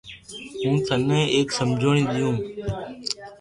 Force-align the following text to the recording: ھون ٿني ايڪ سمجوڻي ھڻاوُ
ھون 0.61 0.75
ٿني 0.85 1.19
ايڪ 1.33 1.47
سمجوڻي 1.57 2.01
ھڻاوُ 2.07 2.31